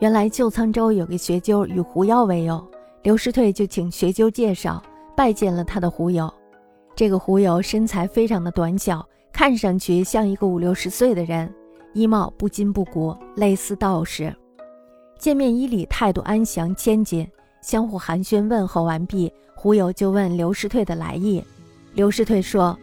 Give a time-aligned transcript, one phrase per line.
[0.00, 2.62] 原来旧沧州有个学究与狐妖为友，
[3.02, 4.82] 刘师退就请学究介绍，
[5.16, 6.32] 拜见了他的狐友。
[6.96, 11.52] 这个狐友身材非常的短小，看上去像一个五六十岁的人，
[11.92, 14.34] 衣帽不金不古，类似道士。
[15.18, 17.26] 见面依礼，态度安详谦谨，
[17.62, 21.42] 相互寒暄问候完毕，狐友就问刘师退的来意。
[21.94, 22.76] 刘师退说。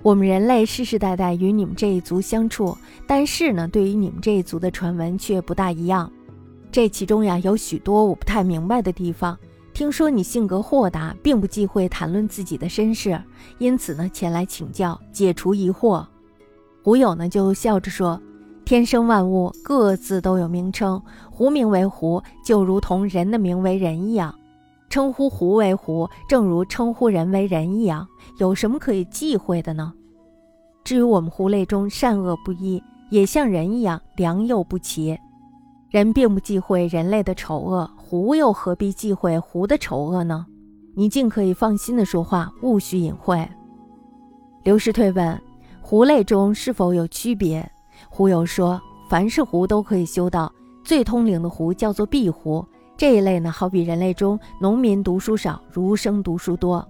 [0.00, 2.76] 我们人类世世代代与你们这一族相处，
[3.06, 6.10] 但是呢，对于你们这一族的传闻却不大一样。
[6.72, 9.38] 这其中呀，有许多我不太明白的地方。
[9.74, 13.22] 听说你性格豁达，并不忌讳谈论自己的身世，
[13.58, 16.02] 因此呢，前来请教，解除疑惑。
[16.82, 18.18] 狐友呢就笑着说
[18.64, 21.00] ：“天生万物各自都有名称，
[21.30, 24.34] 狐名为狐，就如同人的名为人一样。”
[24.88, 29.92] 称呼狐为狐，正如称呼人为人一样，有什么可以忌讳的呢？
[30.84, 35.18] 至于我们狐类中善恶不一，也像人一样良莠不齐。
[35.92, 40.46] 人并不忌讳人类的丑恶，狐又何必忌讳狐的丑恶呢？
[40.96, 43.46] 你尽可以放心的说话，勿需隐晦。
[44.62, 45.38] 刘师退问：
[45.82, 47.70] 狐类中是否有区别？
[48.08, 50.50] 狐友说：凡是狐都可以修道，
[50.82, 52.64] 最通灵的狐叫做壁狐。
[52.96, 56.82] 这一类呢，好比人类中农民读书少，儒生读书多。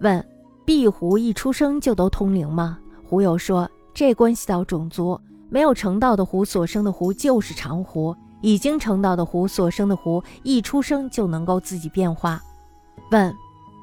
[0.00, 0.24] 问：
[0.64, 2.80] 壁狐一出生就都通灵吗？
[3.08, 5.16] 狐友说：这关系到种族，
[5.48, 8.12] 没有成道的狐所生的狐就是长狐，
[8.42, 12.42] 已经成道的狐所生的狐一出生就能够自己变化。
[13.10, 13.34] 问：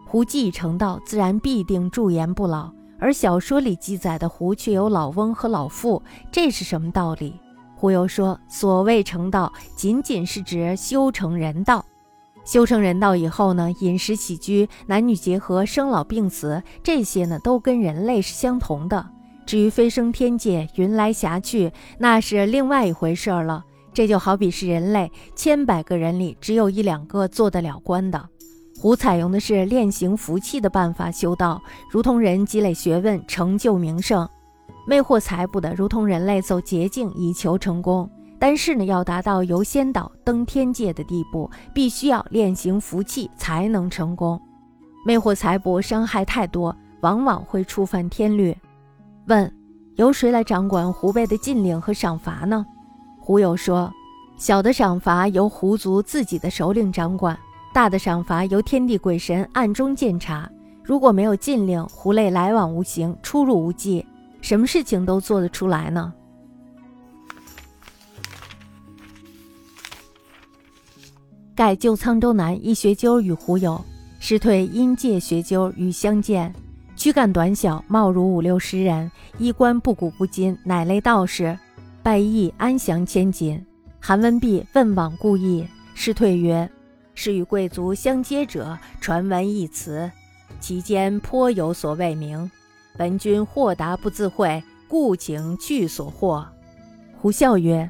[0.06, 6.02] 狐既已成道，自然必定驻颜不老，而小说里记载的狐却有老翁和老妇，
[6.32, 7.34] 这是什么道理？
[7.76, 11.86] 狐又说：“所谓成道，仅仅是指修成人道。
[12.44, 19.08] 修成人道以后呢，饮食起居、男女结合、生老病死，这些呢，都跟人类是相同的。
[19.46, 23.64] 至于飞升天界、云来霞去，那是另外一回事儿了。
[24.00, 28.30] 这就好比是人类千百个人里，只有一两个做得了官的。
[28.80, 31.61] 胡采用的是练行福气的办法修道，
[31.92, 34.26] 如同人积累学问、成就名声。”
[34.88, 38.09] 魅惑财帛的，如同人类走捷径以求成功，
[38.39, 44.42] 但是呢，要达到由仙岛登天界的地步，必须要练行福气才能成功。
[45.05, 48.55] 魅惑财帛伤害太多，往往会触犯天律。
[49.27, 49.54] 问：
[49.95, 52.65] 由谁来掌管胡辈的禁令和赏罚呢？
[53.30, 53.94] 狐友说：
[54.38, 57.38] 小的赏罚由狐族自己的首领掌管，
[57.72, 60.50] 大的赏罚由天地鬼神暗中监察。
[60.84, 64.04] 如果没有禁令，狐类来往无形，出入无迹。
[64.42, 66.12] 什么事情都做得出来呢？
[71.54, 73.80] 盖旧沧州南一学究与狐友，
[74.20, 76.52] 师退阴界学究与相见，
[76.95, 81.56] 躯干短小，貌如五六十人，衣冠不古不今，乃类道士。
[82.02, 83.64] 拜谒安详千金。
[83.99, 86.70] 韩文弼问往故意，师退曰
[87.14, 90.09] ：“是与贵族相接者，传闻一词，
[90.61, 92.49] 其间颇有所谓名。”
[92.98, 96.45] 闻君豁达不自讳，故请去所获。
[97.17, 97.89] 胡笑曰：“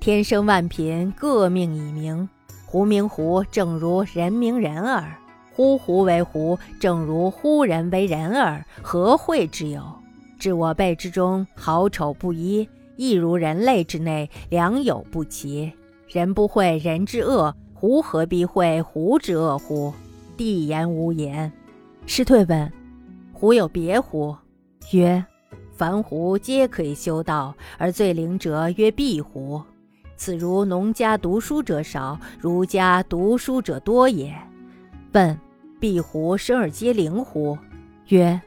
[0.00, 2.28] 天生万品，各命以名。
[2.64, 5.04] 狐名狐，正如人名人耳；
[5.54, 8.64] 呼胡为胡，正如呼人为人耳。
[8.80, 9.82] 何会之有？
[10.38, 12.66] 至我辈之中，好丑不一，
[12.96, 15.72] 亦如人类之内，良莠不齐。
[16.08, 19.92] 人不会人之恶，狐何必会狐之恶乎？
[20.36, 21.50] 帝言无言。”
[22.06, 22.72] 师退问
[23.32, 24.36] ：“狐有别乎？”
[24.92, 25.24] 曰：
[25.74, 29.62] 凡狐皆可以修道，而最灵者曰壁狐。
[30.16, 34.36] 此如农家读书者少，儒家读书者多也。
[35.12, 35.36] 问：
[35.80, 37.56] 壁狐生而皆灵乎？
[38.08, 38.40] 曰：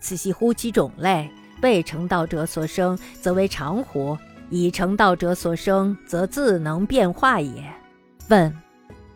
[0.00, 1.28] 此系乎其种类。
[1.62, 4.16] 未成道者所生，则为长狐；
[4.50, 7.64] 已成道者所生，则自能变化也。
[8.28, 8.54] 问：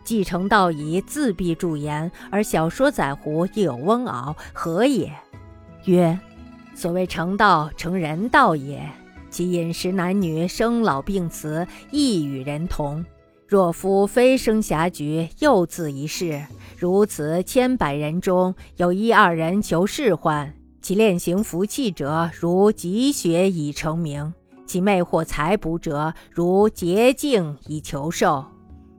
[0.03, 5.11] 既成道矣，自必助言，而小说载狐亦有翁敖，何也？
[5.85, 6.19] 曰：
[6.75, 8.89] 所谓成道成人道也，
[9.29, 13.05] 其饮食男女生老病死亦与人同。
[13.47, 16.43] 若夫非生遐局，又自一事，
[16.77, 20.51] 如此千百人中有一二人求仕宦，
[20.83, 24.33] 其练行福气者如积雪以成名，
[24.65, 28.43] 其魅惑财卜者如洁净以求寿。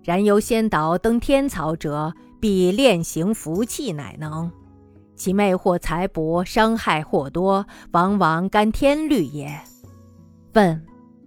[0.02, 4.50] 然由仙岛登天曹者，必练行福气乃能。
[5.14, 9.60] 其魅惑财帛，伤害或多，往往干天律也。
[10.54, 10.82] 问：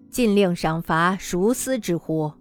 [0.10, 2.34] 禁令赏罚，孰思之乎？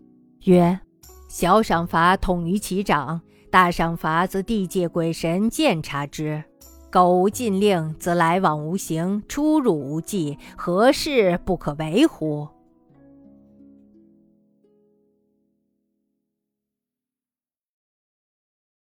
[0.45, 0.81] 曰：
[1.29, 3.21] 小赏罚统于其掌，
[3.51, 6.43] 大赏罚则地界鬼神鉴察之。
[6.91, 12.49] 苟无禁令，则来往无形，出入无迹，何事不可为乎？